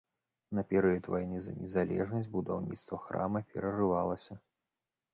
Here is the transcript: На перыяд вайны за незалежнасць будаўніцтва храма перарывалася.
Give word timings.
На 0.59 0.63
перыяд 0.71 1.09
вайны 1.15 1.37
за 1.49 1.53
незалежнасць 1.59 2.33
будаўніцтва 2.39 3.01
храма 3.07 3.39
перарывалася. 3.55 4.33